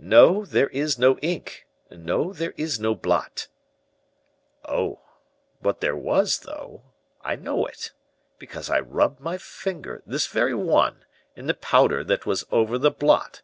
"No, 0.00 0.46
there 0.46 0.68
is 0.70 0.98
no 0.98 1.18
ink; 1.18 1.66
no, 1.90 2.32
there 2.32 2.54
is 2.56 2.80
no 2.80 2.94
blot." 2.94 3.48
"Oh! 4.64 5.02
but 5.60 5.82
there 5.82 5.94
was, 5.94 6.38
though; 6.38 6.84
I 7.20 7.36
know 7.36 7.66
it, 7.66 7.92
because 8.38 8.70
I 8.70 8.80
rubbed 8.80 9.20
my 9.20 9.36
finger 9.36 10.02
this 10.06 10.26
very 10.26 10.54
one 10.54 11.04
in 11.36 11.48
the 11.48 11.52
powder 11.52 12.02
that 12.02 12.24
was 12.24 12.46
over 12.50 12.78
the 12.78 12.90
blot." 12.90 13.42